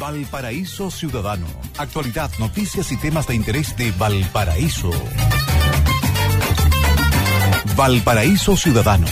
[0.00, 1.46] Valparaíso Ciudadano.
[1.76, 4.90] Actualidad, noticias y temas de interés de Valparaíso.
[7.76, 9.06] Valparaíso Ciudadano.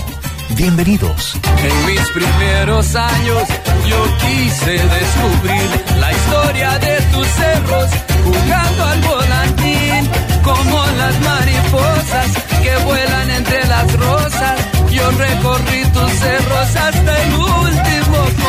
[0.57, 1.37] Bienvenidos.
[1.63, 3.43] En mis primeros años
[3.87, 5.69] yo quise descubrir
[6.01, 7.91] la historia de tus cerros,
[8.25, 10.11] jugando al volantín,
[10.43, 12.33] como las mariposas
[12.63, 14.59] que vuelan entre las rosas.
[14.91, 17.98] Yo recorrí tus cerros hasta el último.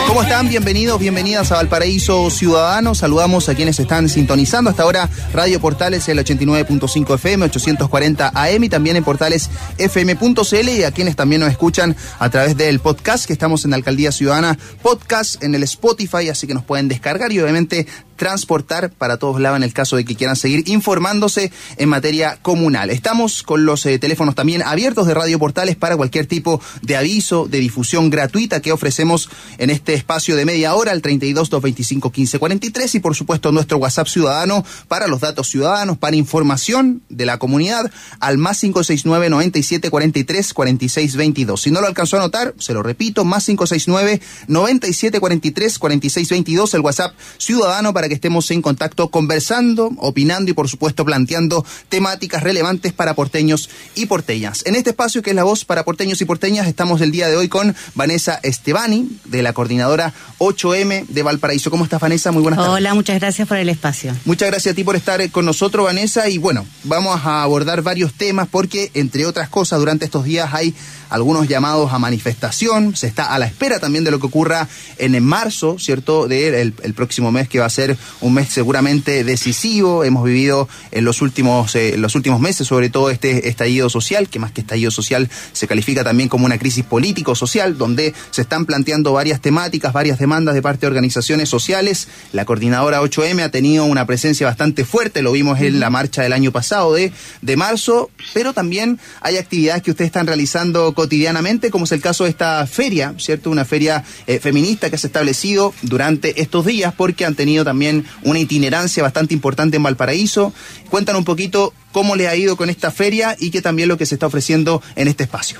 [0.07, 0.50] ¿Cómo están?
[0.50, 2.96] Bienvenidos, bienvenidas a Valparaíso Ciudadano.
[2.96, 8.69] Saludamos a quienes están sintonizando hasta ahora Radio Portales el 89.5 FM, 840 AM y
[8.69, 13.33] también en portales fm.cl y a quienes también nos escuchan a través del podcast que
[13.33, 17.39] estamos en la Alcaldía Ciudadana Podcast en el Spotify, así que nos pueden descargar y
[17.39, 17.86] obviamente
[18.19, 22.89] transportar para todos lados en el caso de que quieran seguir informándose en materia comunal.
[22.89, 27.47] Estamos con los eh, teléfonos también abiertos de Radio Portales para cualquier tipo de aviso,
[27.47, 32.39] de difusión gratuita que ofrecemos en este espacio de media hora, al 32 225 15
[32.39, 37.39] 43 y por supuesto nuestro WhatsApp ciudadano para los datos ciudadanos, para información de la
[37.39, 41.61] comunidad al más 569 97 43 46 22.
[41.61, 46.73] Si no lo alcanzó a notar, se lo repito, más 569 97 43 46 22,
[46.73, 52.43] el WhatsApp ciudadano para que estemos en contacto conversando, opinando y por supuesto planteando temáticas
[52.43, 54.63] relevantes para porteños y porteñas.
[54.66, 57.38] En este espacio que es la voz para porteños y porteñas estamos el día de
[57.38, 61.71] hoy con Vanessa Estebani de la coordinadora 8M de Valparaíso.
[61.71, 62.31] ¿Cómo estás Vanessa?
[62.31, 62.73] Muy buenas tardes.
[62.73, 64.13] Hola, muchas gracias por el espacio.
[64.25, 68.13] Muchas gracias a ti por estar con nosotros Vanessa y bueno, vamos a abordar varios
[68.13, 70.73] temas porque entre otras cosas durante estos días hay
[71.09, 75.19] algunos llamados a manifestación, se está a la espera también de lo que ocurra en
[75.23, 76.27] marzo, ¿cierto?
[76.27, 80.03] De el, próximo mes que va a ser un mes seguramente decisivo.
[80.03, 84.39] Hemos vivido en los últimos, eh, los últimos meses, sobre todo este estallido social, que
[84.39, 89.13] más que estallido social se califica también como una crisis político-social, donde se están planteando
[89.13, 92.07] varias temáticas, varias demandas de parte de organizaciones sociales.
[92.33, 96.33] La coordinadora 8M ha tenido una presencia bastante fuerte, lo vimos en la marcha del
[96.33, 101.85] año pasado de, de marzo, pero también hay actividades que ustedes están realizando cotidianamente, como
[101.85, 103.49] es el caso de esta feria, ¿cierto?
[103.49, 108.03] Una feria eh, feminista que se ha establecido durante estos días porque han tenido también
[108.23, 110.53] una itinerancia bastante importante en Valparaíso.
[110.89, 114.05] Cuéntanos un poquito cómo le ha ido con esta feria y qué también lo que
[114.05, 115.57] se está ofreciendo en este espacio.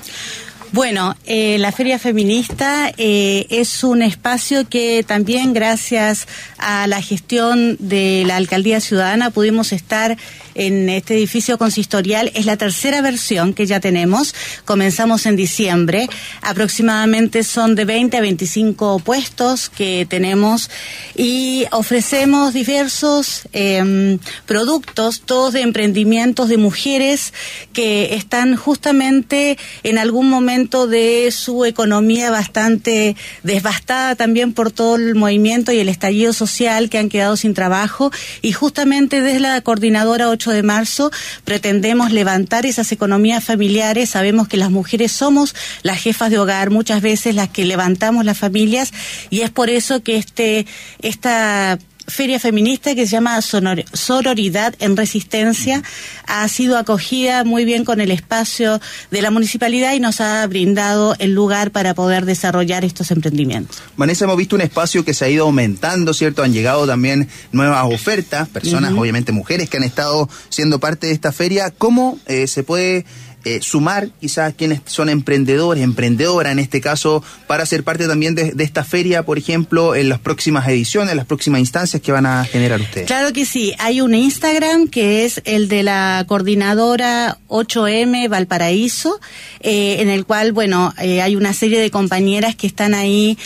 [0.72, 7.76] Bueno, eh, la Feria Feminista eh, es un espacio que también gracias a la gestión
[7.80, 10.16] de la Alcaldía Ciudadana pudimos estar
[10.54, 12.30] en este edificio consistorial.
[12.34, 14.34] Es la tercera versión que ya tenemos.
[14.64, 16.08] Comenzamos en diciembre.
[16.40, 20.70] Aproximadamente son de 20 a 25 puestos que tenemos
[21.16, 27.32] y ofrecemos diversos em, productos, todos de emprendimientos de mujeres
[27.72, 35.14] que están justamente en algún momento de su economía bastante devastada también por todo el
[35.14, 38.10] movimiento y el estallido social que han quedado sin trabajo
[38.42, 41.10] y justamente desde la coordinadora de marzo
[41.44, 44.10] pretendemos levantar esas economías familiares.
[44.10, 48.38] Sabemos que las mujeres somos las jefas de hogar, muchas veces las que levantamos las
[48.38, 48.92] familias
[49.30, 50.66] y es por eso que este
[51.00, 51.78] esta
[52.10, 55.82] feria feminista que se llama Sororidad en Resistencia.
[56.26, 61.14] Ha sido acogida muy bien con el espacio de la municipalidad y nos ha brindado
[61.18, 63.82] el lugar para poder desarrollar estos emprendimientos.
[63.96, 66.42] Vanessa, hemos visto un espacio que se ha ido aumentando, ¿cierto?
[66.42, 71.32] Han llegado también nuevas ofertas, personas, obviamente mujeres, que han estado siendo parte de esta
[71.32, 71.70] feria.
[71.70, 73.04] ¿Cómo eh, se puede
[73.42, 78.52] eh, sumar quizás quienes son emprendedores, emprendedora en este caso, para ser parte también de,
[78.58, 82.80] esta feria, por ejemplo, en las próximas ediciones, las próximas instancias que van a generar
[82.80, 83.06] ustedes?
[83.06, 89.18] Claro que sí, hay un Instagram que es el de la coordinadora 8M Valparaíso,
[89.60, 93.38] eh, en el cual, bueno, eh, hay una serie de compañeras que están ahí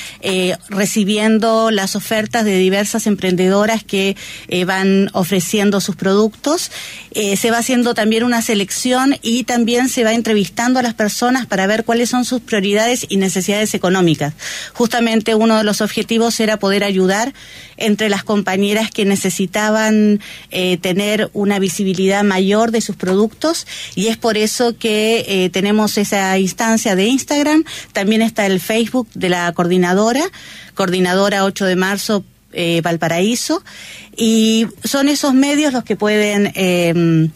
[0.69, 4.17] recibiendo las ofertas de diversas emprendedoras que
[4.67, 6.71] van ofreciendo sus productos.
[7.13, 11.67] se va haciendo también una selección y también se va entrevistando a las personas para
[11.67, 14.35] ver cuáles son sus prioridades y necesidades económicas.
[14.73, 17.33] Justamente uno de los objetivos era poder ayudar
[17.77, 20.21] entre las compañeras que necesitaban
[20.51, 25.99] eh, tener una visibilidad mayor de sus productos y es por eso que eh, tenemos
[25.99, 27.65] esa instancia de Instagram.
[27.93, 30.23] También está el Facebook de la coordinadora,
[30.75, 32.25] coordinadora 8 de marzo
[32.57, 33.65] eh, Valparaíso
[34.17, 37.29] y son esos medios los que pueden eh,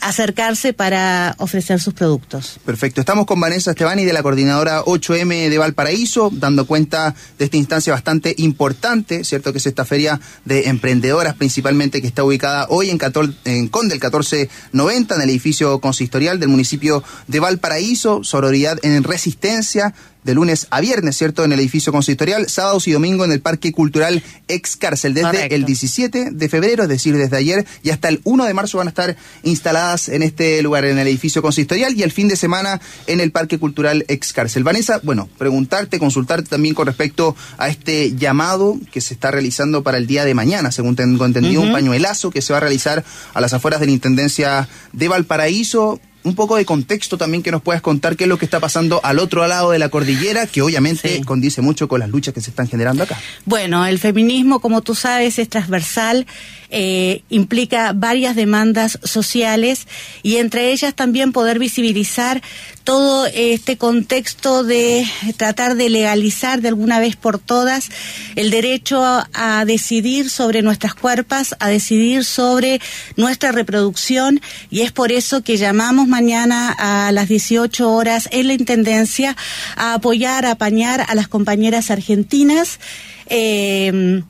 [0.00, 2.58] acercarse para ofrecer sus productos.
[2.64, 3.00] Perfecto.
[3.00, 7.92] Estamos con Vanessa Estebani de la coordinadora 8M de Valparaíso, dando cuenta de esta instancia
[7.92, 9.52] bastante importante, ¿cierto?
[9.52, 12.98] Que es esta feria de emprendedoras principalmente que está ubicada hoy en,
[13.44, 19.94] en Conde, el 1490, en el edificio consistorial del municipio de Valparaíso, sororidad en resistencia,
[20.24, 21.44] de lunes a viernes, ¿cierto?
[21.44, 25.14] En el edificio consistorial, sábados y domingo en el Parque Cultural Ex Cárcel.
[25.14, 28.78] Desde el 17 de febrero, es decir, desde ayer y hasta el 1 de marzo
[28.78, 32.36] van a estar instaladas en este lugar, en el edificio consistorial y el fin de
[32.36, 34.64] semana en el Parque Cultural Ex Cárcel.
[34.64, 39.98] Vanessa, bueno, preguntarte, consultarte también con respecto a este llamado que se está realizando para
[39.98, 43.04] el día de mañana, según tengo entendido, un pañuelazo que se va a realizar
[43.34, 47.62] a las afueras de la Intendencia de Valparaíso un poco de contexto también que nos
[47.62, 50.62] puedas contar qué es lo que está pasando al otro lado de la cordillera, que
[50.62, 53.18] obviamente condice mucho con las luchas que se están generando acá.
[53.44, 56.26] Bueno, el feminismo, como tú sabes, es transversal,
[56.74, 59.86] eh, implica varias demandas sociales
[60.22, 62.40] y entre ellas también poder visibilizar
[62.82, 67.90] todo este contexto de tratar de legalizar de alguna vez por todas
[68.36, 72.80] el derecho a, decidir sobre nuestras cuerpos, a decidir sobre
[73.16, 74.40] nuestra reproducción
[74.70, 79.36] y es por eso que llamamos mañana a las 18 horas en la Intendencia
[79.76, 82.80] a apoyar, a apañar a las compañeras argentinas.
[83.26, 84.22] Eh,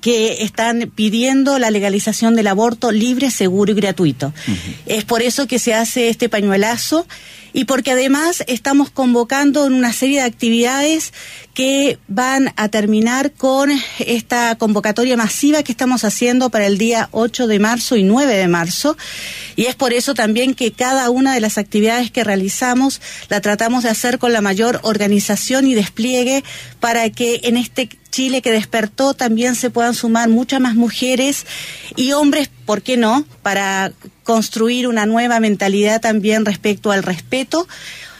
[0.00, 4.32] que están pidiendo la legalización del aborto libre, seguro y gratuito.
[4.86, 7.06] Es por eso que se hace este pañuelazo
[7.54, 11.12] y porque además estamos convocando en una serie de actividades
[11.54, 13.70] que van a terminar con
[14.00, 18.48] esta convocatoria masiva que estamos haciendo para el día 8 de marzo y 9 de
[18.48, 18.96] marzo.
[19.54, 23.84] Y es por eso también que cada una de las actividades que realizamos la tratamos
[23.84, 26.42] de hacer con la mayor organización y despliegue
[26.80, 31.46] para que en este Chile que despertó también se puedan sumar muchas más mujeres
[31.96, 33.90] y hombres, ¿por qué no?, para
[34.22, 37.66] construir una nueva mentalidad también respecto al respeto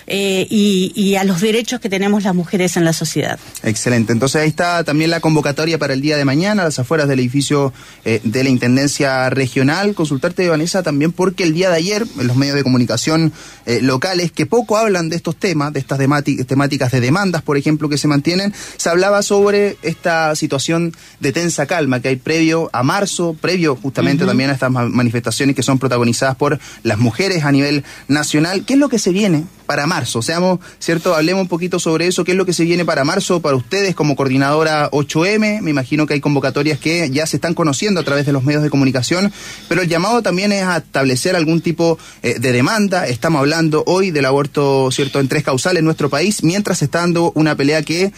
[0.07, 3.39] eh, y, a los derechos que tenemos las mujeres en la sociedad.
[3.63, 4.13] Excelente.
[4.13, 7.21] Entonces ahí está también la convocatoria para el día de mañana, a las afueras del
[7.21, 7.73] edificio
[8.05, 9.95] eh, de la Intendencia Regional.
[9.95, 13.33] Consultarte, Vanessa, también porque el día de ayer, en los medios de comunicación
[13.67, 15.99] eh, locales, que poco hablan de estos temas, de estas
[16.47, 21.67] temáticas de demandas, por ejemplo, que se mantienen, se hablaba sobre esta situación de tensa
[21.67, 26.37] calma que hay previo a marzo, previo justamente también a estas manifestaciones que son protagonizadas
[26.37, 28.65] por las mujeres a nivel nacional.
[28.65, 30.23] ¿Qué es lo que se viene para marzo.
[30.23, 31.15] Seamos, ¿cierto?
[31.15, 32.25] Hablemos un poquito sobre eso.
[32.25, 35.61] ¿Qué es lo que se viene para marzo para ustedes como coordinadora 8M?
[35.61, 38.63] Me imagino que hay convocatorias que ya se están conociendo a través de los medios
[38.63, 39.33] de comunicación,
[39.69, 43.07] pero el llamado también es a establecer algún tipo eh, de demanda.
[43.07, 47.33] Estamos hablando hoy del aborto, ¿cierto?, en tres causales en nuestro país, mientras está dando
[47.35, 48.13] una pelea que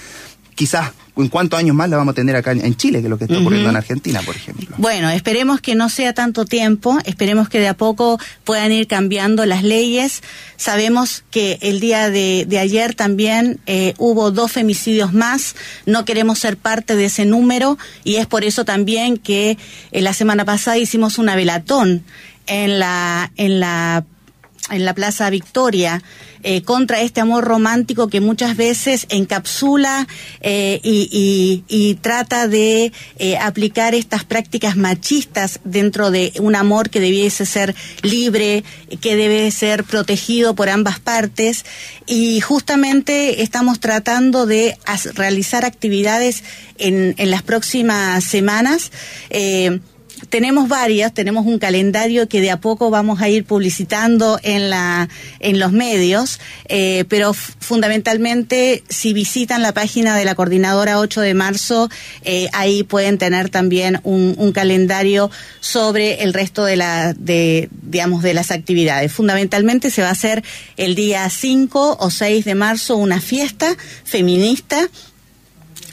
[0.56, 3.17] quizás en cuántos años más la vamos a tener acá en Chile, que es lo
[3.17, 4.75] que está ocurriendo en Argentina, por ejemplo.
[4.79, 9.47] Bueno, esperemos que no sea tanto tiempo, esperemos que de a poco puedan ir cambiando
[9.47, 10.23] las leyes.
[10.56, 15.56] Sabemos que el día de, ayer también eh, hubo dos femicidios más,
[15.87, 19.56] no queremos ser parte de ese número y es por eso también que
[19.93, 22.05] eh, la semana pasada hicimos una velatón
[22.47, 24.05] en la, en la
[24.71, 26.03] en la Plaza Victoria
[26.43, 30.07] eh, contra este amor romántico que muchas veces encapsula
[30.41, 37.47] eh, y, trata de eh, aplicar estas prácticas machistas dentro de un amor que debiese
[37.47, 38.63] ser libre,
[39.01, 41.65] que debe ser protegido por ambas partes.
[42.07, 44.79] Y justamente estamos tratando de
[45.15, 46.45] realizar actividades
[46.79, 48.93] en, en las próximas semanas
[50.28, 55.08] tenemos varias, tenemos un calendario que de a poco vamos a ir publicitando en la
[55.40, 61.34] en los medios, eh, pero fundamentalmente si visitan la página de la coordinadora 8 de
[61.34, 61.88] marzo,
[62.23, 65.30] eh, ahí pueden tener también un, un, calendario
[65.61, 69.12] sobre el resto de la de digamos de las actividades.
[69.12, 70.42] Fundamentalmente se va a hacer
[70.76, 74.88] el día 5 o 6 de marzo una fiesta feminista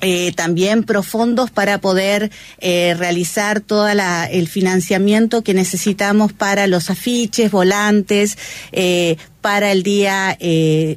[0.05, 2.29] eh, también profundos para poder
[2.60, 8.38] eh, realizar todo el financiamiento que necesitamos para los afiches, volantes,
[8.74, 10.38] eh, para el día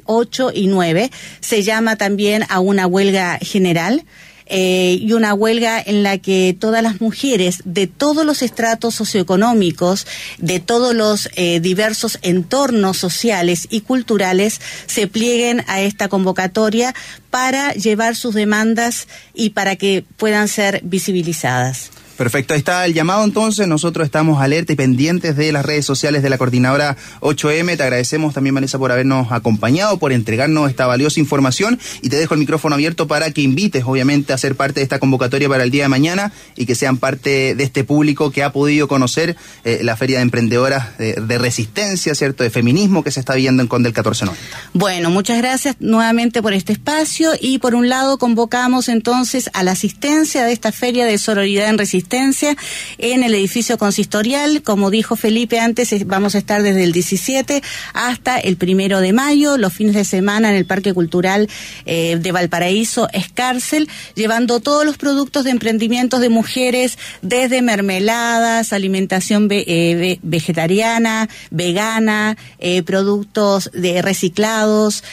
[0.05, 1.09] 8 y 9.
[1.39, 4.03] Se llama también a una huelga general.
[4.49, 10.07] Eh, y una huelga en la que todas las mujeres de todos los estratos socioeconómicos,
[10.37, 16.95] de todos los eh, diversos entornos sociales y culturales, se plieguen a esta convocatoria
[17.29, 21.91] para llevar sus demandas y para que puedan ser visibilizadas.
[22.17, 23.67] Perfecto, ahí está el llamado entonces.
[23.67, 27.77] Nosotros estamos alerta y pendientes de las redes sociales de la coordinadora 8M.
[27.77, 32.33] Te agradecemos también, Vanessa, por habernos acompañado, por entregarnos esta valiosa información y te dejo
[32.33, 35.69] el micrófono abierto para que invites, obviamente, a ser parte de esta convocatoria para el
[35.69, 39.81] día de mañana y que sean parte de este público que ha podido conocer eh,
[39.83, 43.91] la Feria de Emprendedoras de, Resistencia, ¿cierto?, de feminismo que se está viendo en Condel
[43.91, 44.71] 1490.
[44.73, 49.73] Bueno, muchas gracias nuevamente por este espacio y por un lado convocamos entonces a la
[49.73, 54.61] asistencia de esta Feria de Sororidad en Resistencia en el edificio consistorial.
[54.63, 57.61] Como dijo Felipe antes, vamos a estar desde el 17
[57.93, 61.49] hasta el primero de mayo, los fines de semana en el Parque Cultural
[61.85, 69.47] eh, de Valparaíso, Escárcel, llevando todos los productos de emprendimientos de mujeres, desde mermeladas, alimentación
[69.51, 75.03] eh, vegetariana, vegana, eh, productos de reciclados,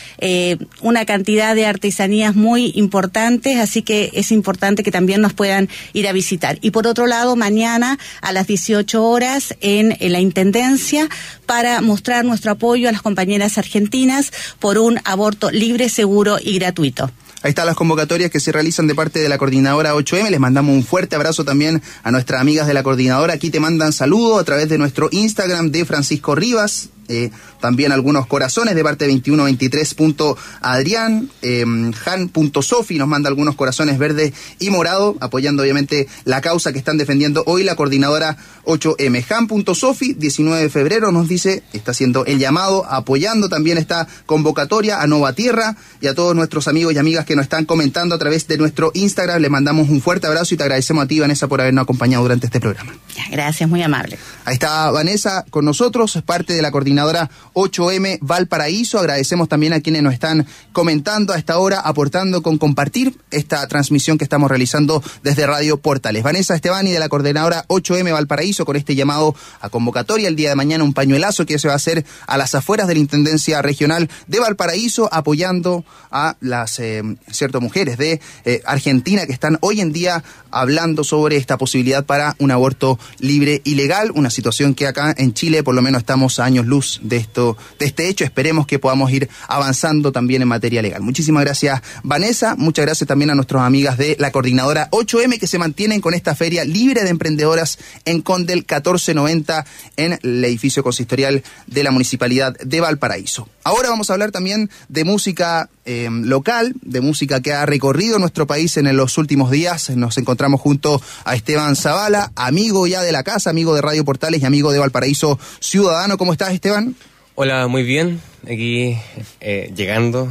[0.81, 6.09] una cantidad de artesanías muy importantes, así que es importante que también nos puedan ir
[6.09, 6.59] a visitar.
[6.85, 11.09] Por otro lado, mañana a las 18 horas en, la Intendencia
[11.47, 17.11] para mostrar nuestro apoyo a las compañeras argentinas por un aborto libre, seguro y gratuito.
[17.41, 20.29] Ahí están las convocatorias que se realizan de parte de la coordinadora 8M.
[20.29, 23.33] Les mandamos un fuerte abrazo también a nuestras amigas de la coordinadora.
[23.33, 26.91] Aquí te mandan saludos a través de nuestro Instagram de Francisco Rivas.
[27.09, 27.31] Eh,
[27.61, 31.65] también algunos corazones de parte 2123.adrián, eh,
[32.07, 37.43] han.sofi nos manda algunos corazones verdes y morado, apoyando obviamente la causa que están defendiendo
[37.47, 39.25] hoy la coordinadora 8M.
[39.31, 45.07] Han.sofi, 19 de febrero, nos dice, está haciendo el llamado, apoyando también esta convocatoria a
[45.07, 48.47] Nova Tierra y a todos nuestros amigos y amigas que nos están comentando a través
[48.49, 49.41] de nuestro Instagram.
[49.41, 52.47] Le mandamos un fuerte abrazo y te agradecemos a ti, Vanessa, por habernos acompañado durante
[52.47, 52.93] este programa.
[53.31, 54.19] Gracias, muy amable.
[54.45, 58.99] Ahí está Vanessa con nosotros, es parte de la coordinadora 8M Valparaíso.
[58.99, 64.19] Agradecemos también a quienes nos están comentando a esta hora, aportando con compartir esta transmisión
[64.19, 66.23] que estamos realizando desde Radio Portales.
[66.23, 70.55] Vanessa Estebani de la coordinadora 8M Valparaíso con este llamado a convocatoria el día de
[70.55, 74.09] mañana, un pañuelazo que se va a hacer a las afueras de la Intendencia Regional
[74.27, 79.93] de Valparaíso, apoyando a las eh, ciertas mujeres de eh, Argentina que están hoy en
[79.93, 85.15] día hablando sobre esta posibilidad para un aborto libre y legal, una situación que acá
[85.17, 88.25] en Chile por lo menos estamos a años luz de esto, de este hecho.
[88.25, 91.03] Esperemos que podamos ir avanzando también en materia legal.
[91.03, 92.55] Muchísimas gracias, Vanessa.
[92.57, 96.35] Muchas gracias también a nuestras amigas de la coordinadora 8M que se mantienen con esta
[96.35, 102.81] feria libre de emprendedoras en Condel 1490 en el edificio consistorial de la Municipalidad de
[102.81, 103.49] Valparaíso.
[103.65, 108.47] Ahora vamos a hablar también de música eh, local, de música que ha recorrido nuestro
[108.47, 109.91] país en los últimos días.
[109.91, 114.43] Nos encontramos junto a Esteban Zavala, amigo ya de la casa, amigo de Radio Portales
[114.43, 116.17] y amigo de Valparaíso Ciudadano.
[116.17, 116.97] ¿Cómo estás, Esteban?
[117.35, 118.21] Hola, muy bien.
[118.45, 118.97] Aquí
[119.41, 120.29] eh, llegando.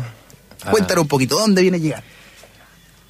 [0.71, 2.03] Cuéntanos un poquito, ¿dónde viene a llegar?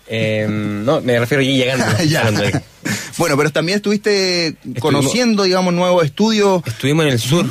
[0.08, 1.86] Eh, no, me refiero allí llegando.
[3.18, 6.62] bueno, pero también estuviste conociendo, digamos, nuevos estudios.
[6.66, 7.46] Estuvimos en el sur,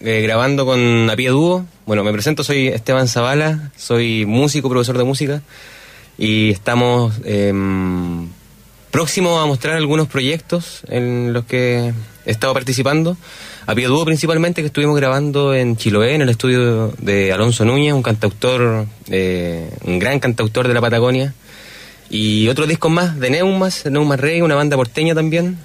[0.00, 1.64] eh, grabando con A Pie Dúo.
[1.86, 5.42] Bueno, me presento, soy Esteban Zavala, soy músico, profesor de música.
[6.18, 8.28] Y estamos em,
[8.90, 11.92] próximos a mostrar algunos proyectos en los que
[12.24, 13.16] he estado participando.
[13.66, 17.92] A Pie Dúo principalmente, que estuvimos grabando en Chiloé, en el estudio de Alonso Núñez,
[17.94, 21.34] un cantautor, eh, un gran cantautor de la Patagonia.
[22.08, 25.58] Y otros discos más de Neumas, Neumas Rey, una banda porteña también.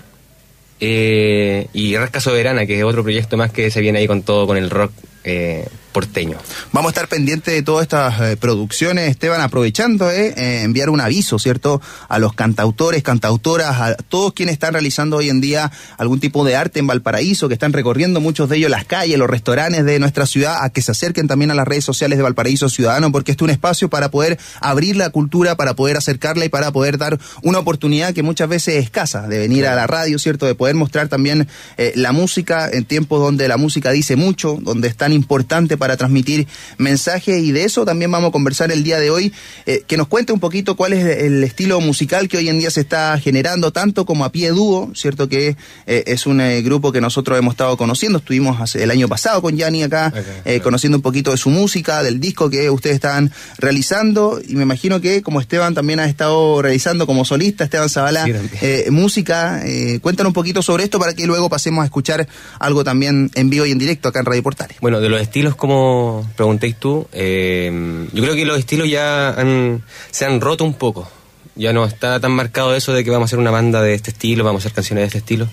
[0.83, 4.47] Eh, y Rasca Soberana, que es otro proyecto más que se viene ahí con todo,
[4.47, 4.91] con el rock
[5.23, 6.37] eh, porteño.
[6.71, 11.01] Vamos a estar pendientes de todas estas eh, producciones, Esteban, aprovechando eh, eh, enviar un
[11.01, 11.81] aviso, ¿cierto?
[12.07, 16.55] A los cantautores, cantautoras, a todos quienes están realizando hoy en día algún tipo de
[16.55, 20.25] arte en Valparaíso, que están recorriendo muchos de ellos las calles, los restaurantes de nuestra
[20.25, 23.43] ciudad, a que se acerquen también a las redes sociales de Valparaíso Ciudadano, porque este
[23.43, 27.19] es un espacio para poder abrir la cultura, para poder acercarla y para poder dar
[27.43, 30.45] una oportunidad que muchas veces es escasa, de venir a la radio, ¿cierto?
[30.45, 31.47] De poder mostrar también
[31.77, 35.97] eh, la música en tiempos donde la música dice mucho, donde es tan importante para
[35.97, 37.43] transmitir mensajes.
[37.43, 39.33] Y de eso también vamos a conversar el día de hoy,
[39.65, 42.71] eh, que nos cuente un poquito cuál es el estilo musical que hoy en día
[42.71, 45.27] se está generando, tanto como a pie dúo, ¿cierto?
[45.27, 45.55] Que
[45.87, 49.57] eh, es un eh, grupo que nosotros hemos estado conociendo, estuvimos el año pasado con
[49.57, 50.13] Yanni acá,
[50.63, 54.39] conociendo un poquito de su música, del disco que ustedes están realizando.
[54.47, 58.27] Y me imagino que como Esteban también ha estado realizando como solista, Esteban Zavala,
[58.89, 59.63] música,
[60.01, 62.27] cuéntanos un poquito sobre esto para que luego pasemos a escuchar
[62.59, 64.77] algo también en vivo y en directo acá en Radio Portales.
[64.81, 69.35] Bueno, de los estilos como preguntéis tú, eh, yo creo que los estilos ya
[70.11, 71.09] se han roto un poco.
[71.55, 74.11] Ya no está tan marcado eso de que vamos a hacer una banda de este
[74.11, 75.47] estilo, vamos a hacer canciones de este estilo.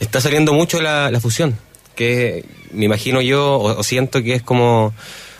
[0.00, 1.58] Está saliendo mucho la, fusión,
[1.94, 4.94] que me imagino yo, o, siento que es como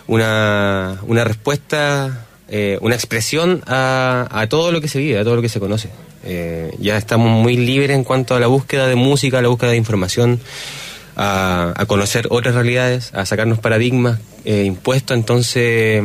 [0.07, 5.35] una, una respuesta eh, una expresión a, a, todo lo que se vive, a todo
[5.35, 5.89] lo que se conoce.
[6.23, 9.71] Eh, ya estamos muy libres en cuanto a la búsqueda de música, a la búsqueda
[9.71, 10.39] de información,
[11.17, 15.17] a, conocer otras realidades, a sacarnos paradigmas eh, impuestos.
[15.17, 16.03] Entonces,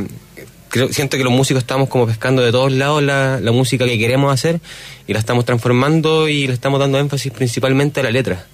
[0.68, 3.98] creo, siento que los músicos estamos como pescando de todos lados la, la, música que
[3.98, 4.60] queremos hacer
[5.06, 8.46] y la estamos transformando y le estamos dando énfasis principalmente a la letra.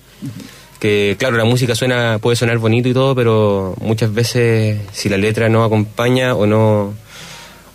[0.80, 5.16] Que claro, la música suena puede sonar bonito y todo, pero muchas veces si la
[5.16, 6.94] letra no acompaña o no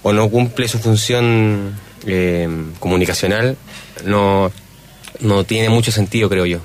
[0.04, 2.50] o no cumple su función eh,
[2.80, 3.56] comunicacional,
[4.06, 4.52] no,
[5.22, 6.60] no tiene mucho sentido, creo yo.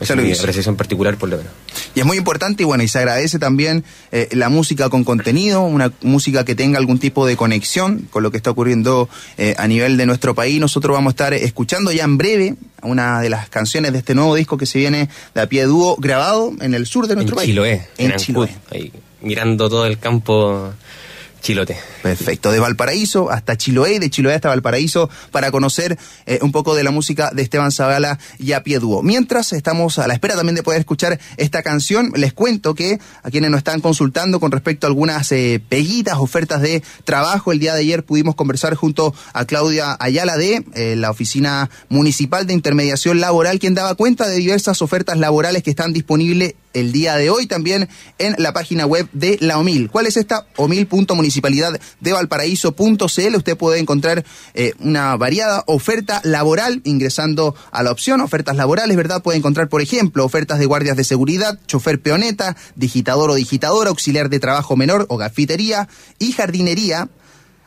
[0.00, 1.52] Esa es mi apreciación particular, por lo menos.
[1.94, 5.60] Y es muy importante y bueno, y se agradece también eh, la música con contenido,
[5.62, 9.68] una música que tenga algún tipo de conexión con lo que está ocurriendo eh, a
[9.68, 10.58] nivel de nuestro país.
[10.58, 14.34] Nosotros vamos a estar escuchando ya en breve una de las canciones de este nuevo
[14.34, 17.38] disco que se viene de a pie dúo, grabado en el sur de nuestro en
[17.38, 17.48] país.
[17.50, 18.48] Chiloé, en, en Chiloé.
[18.70, 20.72] Ahí, mirando todo el campo
[21.42, 21.76] Chilote.
[22.02, 26.84] Perfecto, de Valparaíso hasta Chiloé, de Chiloé hasta Valparaíso, para conocer eh, un poco de
[26.84, 29.02] la música de Esteban Zavala y a dúo.
[29.02, 33.30] Mientras estamos a la espera también de poder escuchar esta canción, les cuento que a
[33.30, 37.74] quienes nos están consultando con respecto a algunas eh, peguitas, ofertas de trabajo, el día
[37.74, 43.20] de ayer pudimos conversar junto a Claudia Ayala de eh, la Oficina Municipal de Intermediación
[43.20, 47.46] Laboral, quien daba cuenta de diversas ofertas laborales que están disponibles el día de hoy
[47.46, 47.88] también
[48.18, 49.90] en la página web de la OMIL.
[49.90, 50.46] ¿Cuál es esta?
[50.56, 53.36] omil.municipalidad de valparaíso.cl.
[53.36, 59.22] Usted puede encontrar eh, una variada oferta laboral ingresando a la opción ofertas laborales, ¿verdad?
[59.22, 64.28] Puede encontrar, por ejemplo, ofertas de guardias de seguridad, chofer peoneta, digitador o digitadora, auxiliar
[64.28, 67.08] de trabajo menor o gafitería y jardinería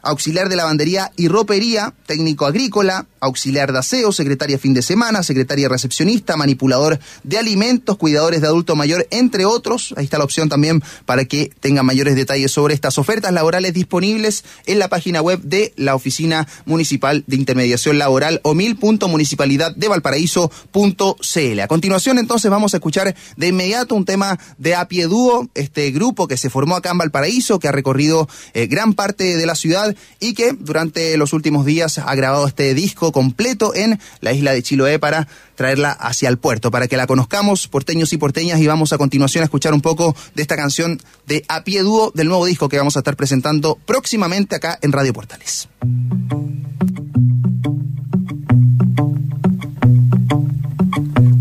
[0.03, 5.69] auxiliar de lavandería y ropería, técnico agrícola, auxiliar de aseo, secretaria fin de semana, secretaria
[5.69, 9.93] recepcionista, manipulador de alimentos, cuidadores de adulto mayor, entre otros.
[9.97, 14.43] Ahí está la opción también para que tengan mayores detalles sobre estas ofertas laborales disponibles
[14.65, 21.59] en la página web de la Oficina Municipal de Intermediación Laboral o mil.municipalidad de Valparaíso.cl.
[21.61, 26.27] A continuación, entonces, vamos a escuchar de inmediato un tema de A Dúo, este grupo
[26.27, 29.92] que se formó acá en Valparaíso, que ha recorrido eh, gran parte de la ciudad
[30.19, 34.63] y que durante los últimos días ha grabado este disco completo en la isla de
[34.63, 38.93] Chiloé para traerla hacia el puerto, para que la conozcamos, porteños y porteñas, y vamos
[38.93, 42.45] a continuación a escuchar un poco de esta canción de A Pie Dúo del nuevo
[42.45, 45.67] disco que vamos a estar presentando próximamente acá en Radio Portales.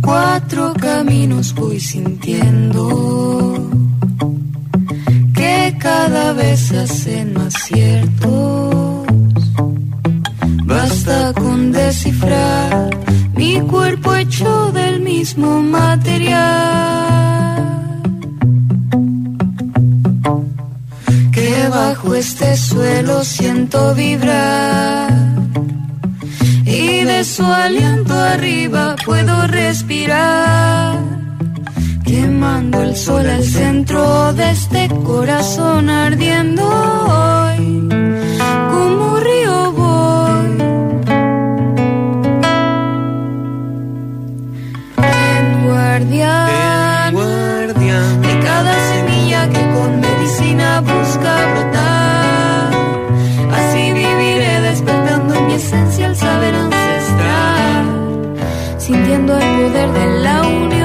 [0.01, 3.71] Cuatro caminos voy sintiendo
[5.79, 9.07] cada vez hacen más ciertos.
[10.65, 12.91] Basta con descifrar
[13.35, 16.43] mi cuerpo hecho del mismo material.
[21.33, 25.13] Que bajo este suelo siento vibrar.
[26.65, 31.22] Y de su aliento arriba puedo respirar
[32.43, 37.89] quemando el sol al centro de este corazón ardiendo hoy,
[38.73, 40.51] como río voy.
[44.97, 52.73] El guardián, guardián de cada semilla que con medicina busca brotar.
[53.59, 57.85] Así viviré despertando en mi esencia el saber ancestral,
[58.79, 60.82] sintiendo el poder de la unión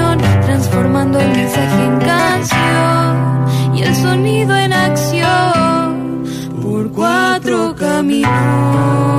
[0.98, 6.24] transformando el mensaje en canción y el sonido en acción
[6.62, 9.17] por cuatro caminos.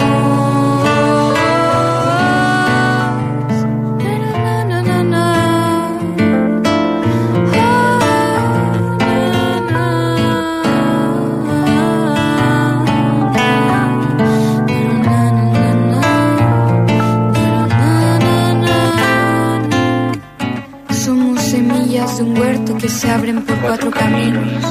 [22.77, 24.63] Que se abren por cuatro caminos,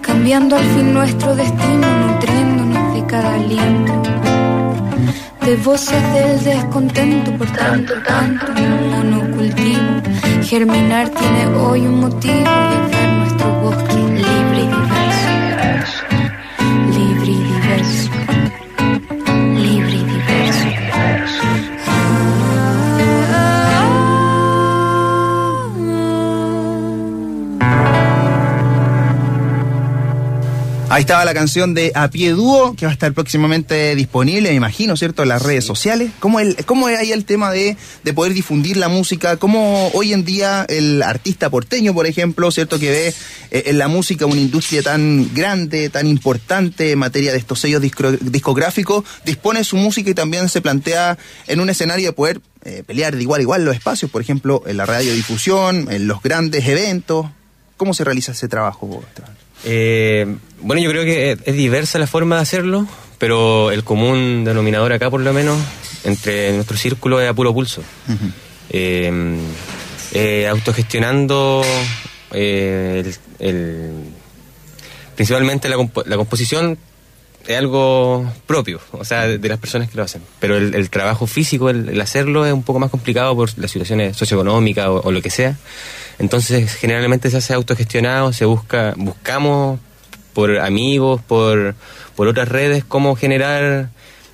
[0.00, 4.02] cambiando al fin nuestro destino, nutriéndonos de cada aliento,
[5.46, 8.46] de voces del descontento por tanto, tanto
[8.90, 10.02] monocultivo.
[10.42, 12.50] Germinar tiene hoy un motivo
[12.90, 13.99] ver nuestro bosque
[31.00, 34.56] Ahí estaba la canción de A Pie Dúo, que va a estar próximamente disponible, me
[34.56, 35.22] imagino, ¿cierto?
[35.22, 36.10] En las redes sociales.
[36.20, 39.38] ¿Cómo, el, cómo es ahí el tema de, de poder difundir la música?
[39.38, 42.78] ¿Cómo hoy en día el artista porteño, por ejemplo, ¿cierto?
[42.78, 43.14] Que ve
[43.50, 47.80] eh, en la música una industria tan grande, tan importante en materia de estos sellos
[47.80, 53.16] discográficos, dispone su música y también se plantea en un escenario de poder eh, pelear
[53.16, 57.24] de igual a igual los espacios, por ejemplo, en la radiodifusión, en los grandes eventos.
[57.78, 59.40] ¿Cómo se realiza ese trabajo, Esteban?
[59.64, 62.86] Eh, bueno, yo creo que es diversa la forma de hacerlo,
[63.18, 65.58] pero el común denominador acá, por lo menos,
[66.04, 67.82] entre nuestro círculo es a puro pulso.
[68.70, 69.38] Eh,
[70.12, 71.62] eh, autogestionando
[72.32, 73.14] el,
[75.14, 76.78] principalmente la, composición
[77.46, 80.22] es algo propio, o sea, de, las personas que lo hacen.
[80.38, 84.88] Pero el, trabajo físico, el, hacerlo, es un poco más complicado por las situaciones socioeconómicas
[84.88, 85.56] o lo que sea.
[86.20, 89.80] Entonces, generalmente se hace autogestionado, se busca, buscamos
[90.34, 91.74] por amigos, por,
[92.14, 93.88] por otras redes, cómo generar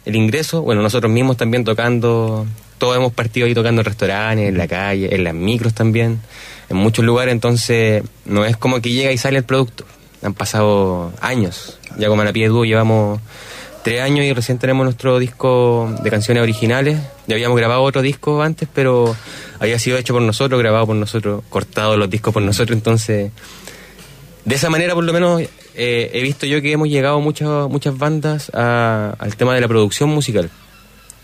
[0.04, 0.62] el ingreso.
[0.62, 2.44] Bueno, nosotros mismos también tocando,
[2.78, 6.20] todos hemos partido ahí tocando en restaurantes, en la calle, en las micros también,
[6.68, 9.86] en muchos lugares, entonces no es como que llega y sale el producto.
[10.22, 13.20] Han pasado años, ya como a la pie dúo llevamos
[13.84, 16.98] tres años y recién tenemos nuestro disco de canciones originales.
[17.28, 19.14] Ya habíamos grabado otro disco antes, pero
[19.58, 22.76] había sido hecho por nosotros, grabado por nosotros, cortado los discos por nosotros.
[22.76, 23.32] Entonces,
[24.44, 25.42] de esa manera, por lo menos,
[25.74, 30.10] eh, he visto yo que hemos llegado muchas muchas bandas al tema de la producción
[30.10, 30.50] musical.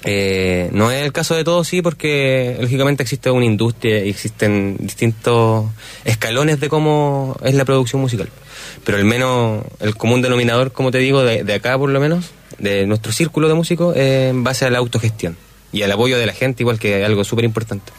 [0.04, 4.76] Eh, no es el caso de todos, sí, porque lógicamente existe una industria y existen
[4.80, 5.66] distintos
[6.04, 8.28] escalones de cómo es la producción musical.
[8.84, 12.86] Pero al menos el común denominador, como te digo, de acá por lo menos, de
[12.86, 15.36] nuestro círculo de músicos en base a la autogestión
[15.72, 17.92] y al apoyo de la gente, igual que algo súper importante.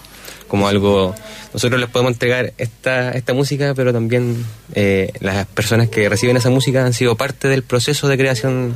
[0.54, 1.16] Como algo,
[1.52, 6.52] nosotros les podemos entregar esta, esta música, pero también eh, las personas que reciben esa
[6.52, 8.76] música han sido parte del proceso de creación,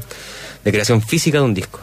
[0.63, 1.79] de creación física de un disco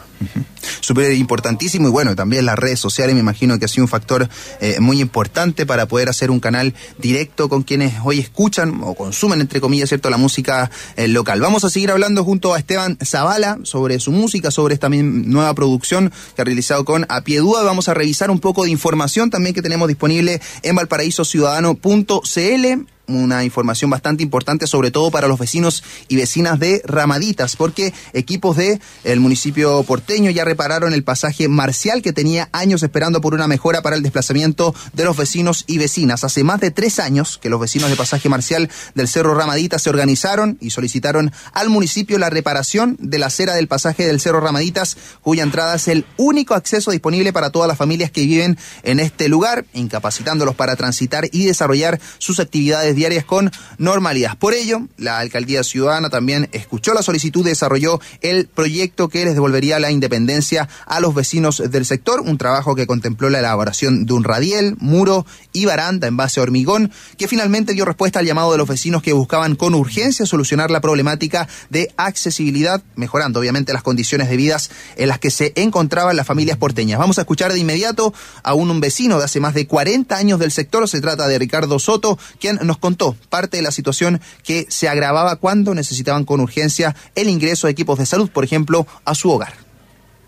[0.79, 4.29] súper importantísimo y bueno, también las redes sociales me imagino que ha sido un factor
[4.61, 9.41] eh, muy importante para poder hacer un canal directo con quienes hoy escuchan o consumen,
[9.41, 11.41] entre comillas, ¿cierto?, la música eh, local.
[11.41, 16.11] Vamos a seguir hablando junto a Esteban Zavala sobre su música, sobre esta nueva producción
[16.35, 17.63] que ha realizado con A Pie Duda.
[17.63, 23.89] Vamos a revisar un poco de información también que tenemos disponible en valparaísociudadano.cl una información
[23.89, 29.19] bastante importante, sobre todo para los vecinos y vecinas de Ramaditas, porque equipos de el
[29.19, 33.95] municipio porteño ya repararon el pasaje marcial que tenía años esperando por una mejora para
[33.95, 36.23] el desplazamiento de los vecinos y vecinas.
[36.23, 39.89] Hace más de tres años que los vecinos de pasaje marcial del Cerro Ramaditas se
[39.89, 44.97] organizaron y solicitaron al municipio la reparación de la acera del pasaje del Cerro Ramaditas,
[45.21, 49.29] cuya entrada es el único acceso disponible para todas las familias que viven en este
[49.29, 54.37] lugar, incapacitándolos para transitar y desarrollar sus actividades diarias con normalidad.
[54.37, 59.33] Por ello, la alcaldía ciudadana también escuchó la solicitud y desarrolló el proyecto que les
[59.33, 64.13] devolvería la independencia a los vecinos del sector, un trabajo que contempló la elaboración de
[64.13, 68.51] un radiel, muro y baranda en base a hormigón, que finalmente dio respuesta al llamado
[68.51, 73.83] de los vecinos que buscaban con urgencia solucionar la problemática de accesibilidad, mejorando obviamente las
[73.83, 74.55] condiciones de vida
[74.95, 76.99] en las que se encontraban las familias porteñas.
[76.99, 80.39] Vamos a escuchar de inmediato a un, un vecino de hace más de 40 años
[80.39, 84.67] del sector, se trata de Ricardo Soto, quien nos contó parte de la situación que
[84.69, 89.15] se agravaba cuando necesitaban con urgencia el ingreso de equipos de salud, por ejemplo, a
[89.15, 89.53] su hogar.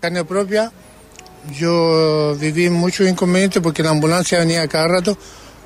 [0.00, 0.72] Carne propia,
[1.56, 5.16] yo viví muchos inconvenientes porque la ambulancia venía cada rato,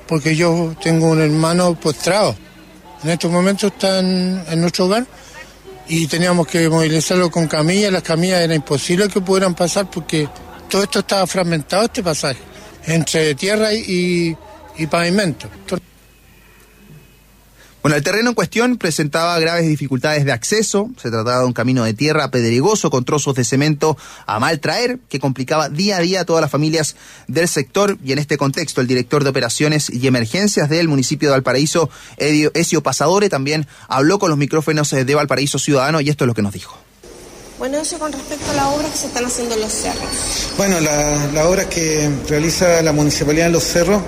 [0.07, 2.35] porque yo tengo un hermano postrado.
[3.03, 5.07] En estos momentos está en, nuestro hogar
[5.87, 7.91] y teníamos que movilizarlo con camillas.
[7.91, 10.29] Las camillas era imposible que pudieran pasar porque
[10.69, 12.39] todo esto estaba fragmentado, este pasaje,
[12.85, 14.37] entre tierra y,
[14.77, 15.49] y pavimento.
[17.83, 20.89] Bueno, el terreno en cuestión presentaba graves dificultades de acceso.
[20.95, 24.99] Se trataba de un camino de tierra pedregoso con trozos de cemento a mal traer
[25.09, 26.95] que complicaba día a día a todas las familias
[27.27, 27.97] del sector.
[28.01, 32.81] Y en este contexto, el director de operaciones y emergencias del municipio de Valparaíso, Ezio
[32.81, 36.53] Pasadore, también habló con los micrófonos de Valparaíso Ciudadano y esto es lo que nos
[36.53, 36.92] dijo.
[37.63, 40.03] Bueno, eso con respecto a las obras que se están haciendo en los cerros.
[40.57, 44.01] Bueno, las la obras que realiza la municipalidad en los cerros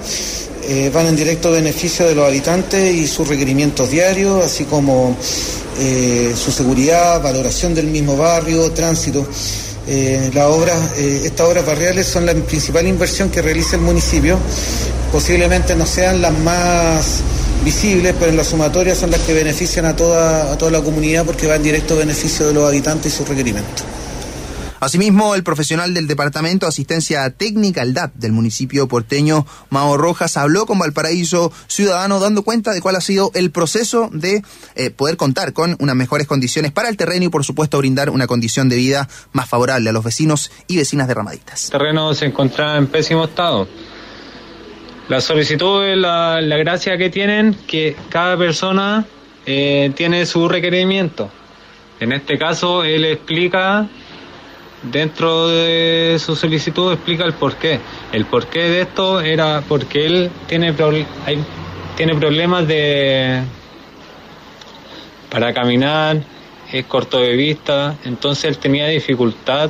[0.67, 5.15] eh, van en directo beneficio de los habitantes y sus requerimientos diarios, así como
[5.79, 9.25] eh, su seguridad, valoración del mismo barrio, tránsito.
[9.87, 10.31] Eh,
[11.23, 14.37] estas obras barriales son la principal inversión que realiza el municipio.
[15.13, 17.21] Posiblemente no sean las más
[17.65, 21.25] visibles, pero en la sumatoria son las que benefician a toda, a toda la comunidad
[21.25, 23.83] porque van en directo beneficio de los habitantes y sus requerimientos.
[24.79, 30.37] Asimismo, el profesional del Departamento de Asistencia Técnica, el DAT, del municipio porteño, Mao Rojas,
[30.37, 34.43] habló con Valparaíso Ciudadano dando cuenta de cuál ha sido el proceso de
[34.75, 38.27] eh, poder contar con unas mejores condiciones para el terreno y, por supuesto, brindar una
[38.27, 41.65] condición de vida más favorable a los vecinos y vecinas de Ramaditas.
[41.65, 43.67] El terreno se encontraba en pésimo estado.
[45.07, 49.05] La solicitud, la, la gracia que tienen, que cada persona
[49.45, 51.29] eh, tiene su requerimiento.
[51.99, 53.87] En este caso, él explica,
[54.81, 57.79] dentro de su solicitud, explica el porqué.
[58.11, 60.73] El porqué de esto era porque él tiene,
[61.25, 61.43] hay,
[61.95, 63.43] tiene problemas de
[65.29, 66.21] para caminar,
[66.71, 69.69] es corto de vista, entonces él tenía dificultad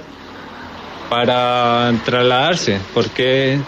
[1.09, 3.59] para trasladarse, porque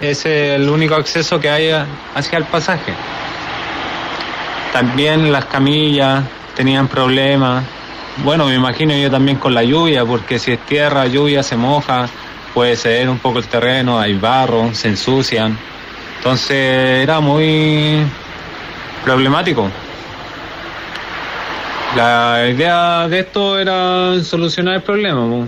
[0.00, 1.70] es el único acceso que hay
[2.14, 2.92] hacia el pasaje.
[4.72, 7.64] También las camillas tenían problemas.
[8.24, 12.08] Bueno, me imagino yo también con la lluvia, porque si es tierra, lluvia, se moja,
[12.54, 15.56] puede ceder un poco el terreno, hay barro, se ensucian.
[16.18, 18.04] Entonces era muy
[19.04, 19.70] problemático.
[21.96, 25.46] La idea de esto era solucionar el problema.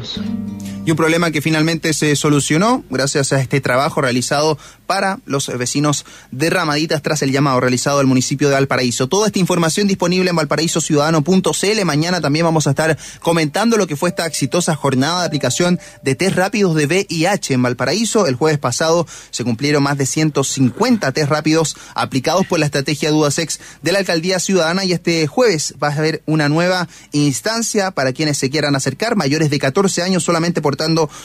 [0.85, 6.05] Y un problema que finalmente se solucionó gracias a este trabajo realizado para los vecinos
[6.33, 9.07] de Ramaditas tras el llamado realizado del municipio de Valparaíso.
[9.07, 11.85] Toda esta información disponible en valparaísociudadano.cl.
[11.85, 16.17] Mañana también vamos a estar comentando lo que fue esta exitosa jornada de aplicación de
[16.17, 18.27] test rápidos de VIH en Valparaíso.
[18.27, 23.61] El jueves pasado se cumplieron más de 150 test rápidos aplicados por la estrategia Dudasex
[23.83, 28.37] de la Alcaldía Ciudadana y este jueves va a haber una nueva instancia para quienes
[28.37, 30.61] se quieran acercar, mayores de 14 años solamente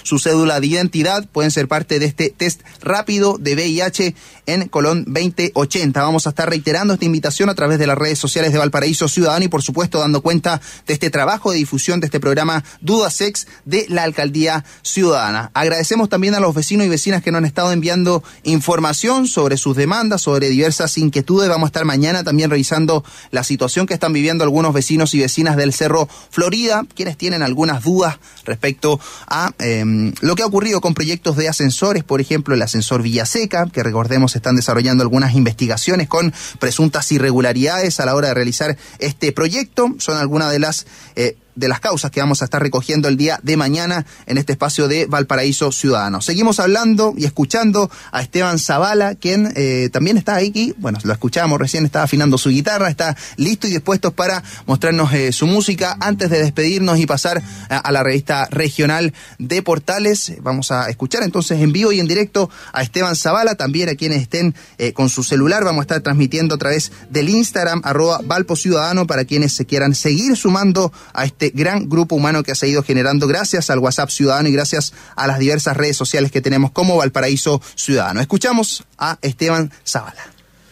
[0.03, 5.03] su cédula de identidad, pueden ser parte de este test rápido de VIH en Colón
[5.05, 6.01] 2080.
[6.01, 9.45] Vamos a estar reiterando esta invitación a través de las redes sociales de Valparaíso Ciudadano
[9.45, 13.47] y por supuesto dando cuenta de este trabajo de difusión de este programa Duda Sex
[13.65, 15.51] de la Alcaldía Ciudadana.
[15.53, 19.75] Agradecemos también a los vecinos y vecinas que nos han estado enviando información sobre sus
[19.75, 21.49] demandas, sobre diversas inquietudes.
[21.49, 25.57] Vamos a estar mañana también revisando la situación que están viviendo algunos vecinos y vecinas
[25.57, 30.93] del Cerro Florida, quienes tienen algunas dudas respecto a em, lo que ha ocurrido con
[30.93, 36.34] proyectos de ascensores, por ejemplo, el ascensor Villaseca que recordemos están desarrollando algunas investigaciones con
[36.60, 39.95] presuntas irregularidades a la hora de realizar este proyecto.
[40.00, 43.39] Son algunas de las eh, de las causas que vamos a estar recogiendo el día
[43.43, 46.22] de mañana en este espacio de Valparaíso Ciudadano.
[46.22, 51.60] Seguimos hablando y escuchando a Esteban Zavala, quien eh, también está aquí, bueno, lo escuchamos
[51.60, 55.98] recién, está afinando su guitarra, está listo y dispuesto para mostrarnos eh, su música.
[56.00, 61.60] Antes de despedirnos y pasar a, la revista regional de Portales, vamos a escuchar entonces
[61.62, 65.24] en vivo y en directo a Esteban Zavala, también a quienes estén eh, con su
[65.24, 69.65] celular, vamos a estar transmitiendo a través del Instagram, arroba Valpo Ciudadano, para quienes se
[69.65, 73.69] quieran seguir sumando a este este gran grupo humano que se ha ido generando gracias
[73.69, 78.21] al WhatsApp Ciudadano y gracias a las diversas redes sociales que tenemos como Valparaíso Ciudadano.
[78.21, 80.27] Escuchamos a Esteban Zavala.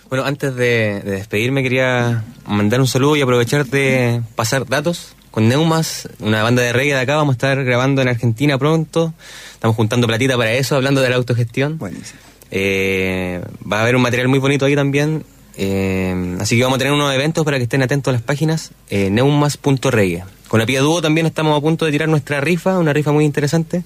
[0.10, 6.08] Bueno, antes de, despedirme quería mandar un saludo y aprovechar de pasar datos con Neumas,
[6.20, 7.16] una banda de reggae de acá.
[7.16, 9.14] Vamos a estar grabando en Argentina pronto.
[9.54, 11.78] Estamos juntando platita para eso, hablando de la autogestión.
[11.78, 12.20] Buenísimo.
[12.52, 15.26] Eh, va a haber un material muy bonito ahí también.
[15.58, 18.72] Eh, así que vamos a tener unos eventos para que estén atentos a las páginas
[18.90, 20.24] eh, neumas.reggae.
[20.56, 23.84] Con la Dúo también estamos a punto de tirar nuestra rifa, una rifa muy interesante.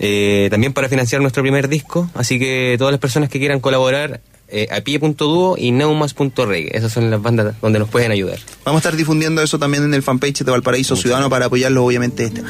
[0.00, 2.10] Eh, también para financiar nuestro primer disco.
[2.14, 6.76] Así que todas las personas que quieran colaborar eh, a pie.duo y neumas.reggae.
[6.76, 8.40] Esas son las bandas donde nos pueden ayudar.
[8.64, 12.24] Vamos a estar difundiendo eso también en el fanpage de Valparaíso Ciudadano para apoyarlo, obviamente,
[12.24, 12.42] este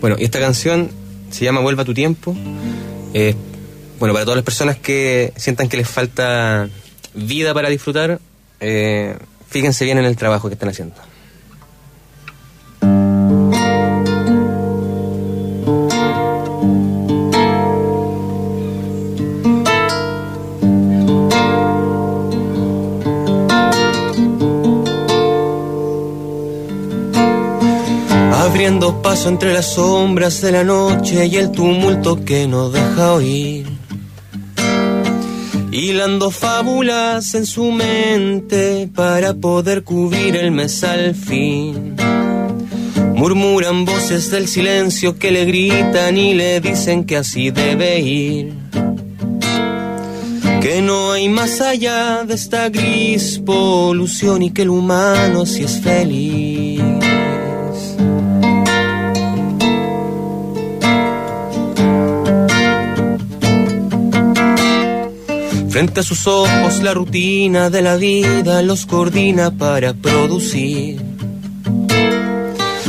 [0.00, 0.90] Bueno, y esta canción
[1.30, 2.36] se llama Vuelva tu tiempo.
[3.14, 3.36] Eh,
[4.00, 6.68] bueno, para todas las personas que sientan que les falta
[7.14, 8.18] vida para disfrutar,
[8.58, 9.16] eh,
[9.48, 10.96] fíjense bien en el trabajo que están haciendo.
[28.78, 33.66] Paso entre las sombras de la noche y el tumulto que no deja oír.
[35.72, 41.96] Hilando fábulas en su mente para poder cubrir el mes al fin.
[43.16, 48.54] Murmuran voces del silencio que le gritan y le dicen que así debe ir.
[50.60, 55.80] Que no hay más allá de esta gris polución y que el humano sí es
[55.80, 56.49] feliz.
[65.80, 71.00] Frente sus ojos la rutina de la vida los coordina para producir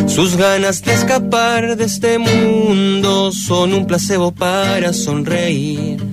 [0.08, 6.04] Sus ganas de escapar de este mundo son un placebo para sonreír.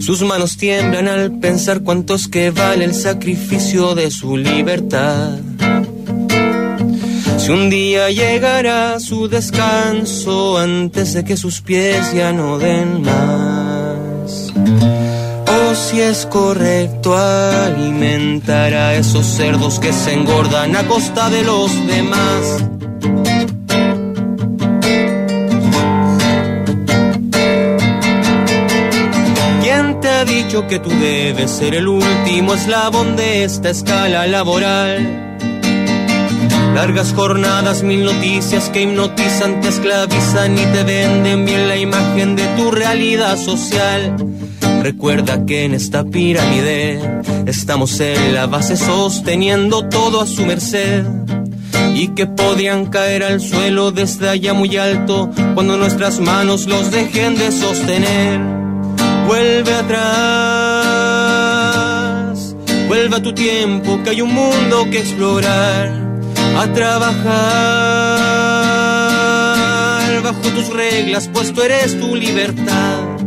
[0.00, 5.38] Sus manos tiemblan al pensar cuántos que vale el sacrificio de su libertad.
[7.36, 15.07] Si un día llegará su descanso antes de que sus pies ya no den más.
[15.78, 22.64] Si es correcto alimentar a esos cerdos que se engordan a costa de los demás.
[29.62, 35.36] ¿Quién te ha dicho que tú debes ser el último eslabón de esta escala laboral?
[36.74, 42.44] Largas jornadas, mil noticias que hipnotizan, te esclavizan y te venden bien la imagen de
[42.56, 44.16] tu realidad social.
[44.82, 47.00] Recuerda que en esta pirámide
[47.46, 51.04] estamos en la base sosteniendo todo a su merced
[51.94, 57.36] y que podrían caer al suelo desde allá muy alto cuando nuestras manos los dejen
[57.36, 58.40] de sostener.
[59.26, 60.04] Vuelve atrás,
[62.86, 65.92] vuelve a tu tiempo que hay un mundo que explorar
[66.56, 67.98] a trabajar
[70.22, 73.17] bajo tus reglas, pues tú eres tu libertad.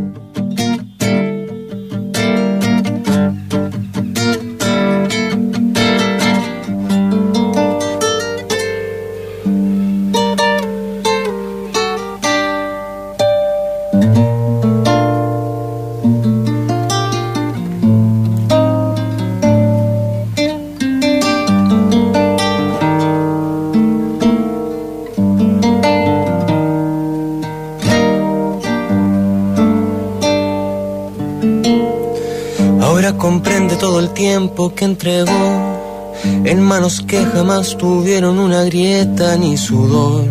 [33.82, 36.14] Todo el tiempo que entregó
[36.44, 40.24] en manos que jamás tuvieron una grieta ni sudor.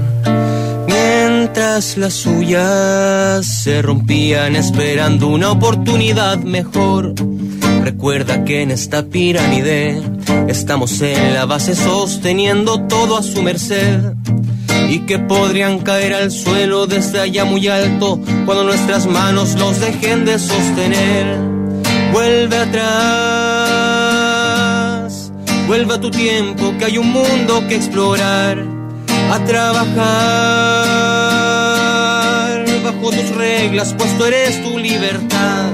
[0.87, 7.13] Mientras las suyas se rompían esperando una oportunidad mejor.
[7.83, 10.01] Recuerda que en esta pirámide
[10.47, 14.13] estamos en la base sosteniendo todo a su merced
[14.87, 20.23] y que podrían caer al suelo desde allá muy alto cuando nuestras manos los dejen
[20.23, 21.50] de sostener.
[22.11, 22.91] Vuelve atrás,
[25.65, 28.65] vuelve a tu tiempo que hay un mundo que explorar,
[29.31, 29.91] a trabajar.
[32.83, 35.71] Bajo tus reglas, pues tú eres tu libertad.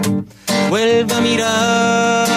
[0.70, 2.28] Vuelve a mirar.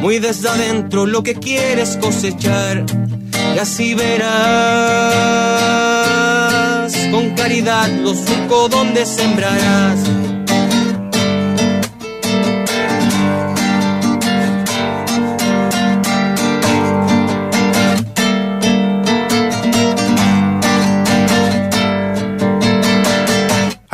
[0.00, 2.84] Muy desde adentro lo que quieres cosechar.
[3.54, 4.28] Y así verás.
[7.12, 10.00] Con caridad los surcos donde sembrarás.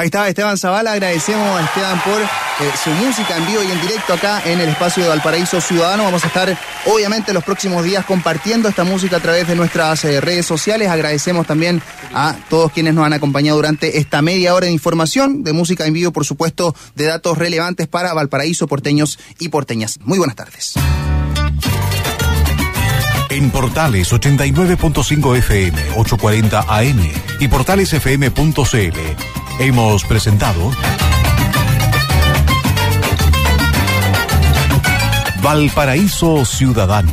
[0.04, 2.26] Está Esteban Zavala, agradecemos a Esteban por eh,
[2.84, 6.04] su música en vivo y en directo acá en el espacio de Valparaíso Ciudadano.
[6.04, 10.20] Vamos a estar obviamente los próximos días compartiendo esta música a través de nuestras eh,
[10.20, 10.90] redes sociales.
[10.90, 11.80] Agradecemos también
[12.12, 15.94] a todos quienes nos han acompañado durante esta media hora de información, de música en
[15.94, 19.98] vivo, por supuesto, de datos relevantes para Valparaíso, porteños y porteñas.
[20.02, 20.74] Muy buenas tardes.
[23.30, 30.70] En Portales 89.5 FM, 840 AM y portalesfm.cl hemos presentado
[35.42, 37.12] Valparaíso Ciudadano.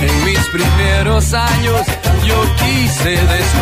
[0.00, 1.80] En mis primeros años
[2.24, 3.56] yo quise descubrir.